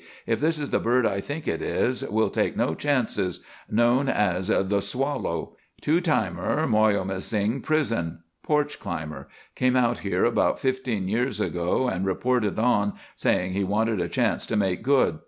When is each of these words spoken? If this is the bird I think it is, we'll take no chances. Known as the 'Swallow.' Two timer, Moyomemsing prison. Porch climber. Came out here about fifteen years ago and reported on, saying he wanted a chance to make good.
If 0.25 0.39
this 0.39 0.57
is 0.57 0.71
the 0.71 0.79
bird 0.79 1.05
I 1.05 1.21
think 1.21 1.47
it 1.47 1.61
is, 1.61 2.01
we'll 2.03 2.31
take 2.31 2.57
no 2.57 2.73
chances. 2.73 3.41
Known 3.69 4.09
as 4.09 4.47
the 4.47 4.81
'Swallow.' 4.81 5.55
Two 5.79 6.01
timer, 6.01 6.65
Moyomemsing 6.65 7.61
prison. 7.61 8.23
Porch 8.41 8.79
climber. 8.79 9.29
Came 9.53 9.75
out 9.75 9.99
here 9.99 10.25
about 10.25 10.59
fifteen 10.59 11.07
years 11.07 11.39
ago 11.39 11.87
and 11.87 12.03
reported 12.03 12.57
on, 12.57 12.93
saying 13.15 13.53
he 13.53 13.63
wanted 13.63 14.01
a 14.01 14.09
chance 14.09 14.47
to 14.47 14.55
make 14.55 14.81
good. 14.81 15.19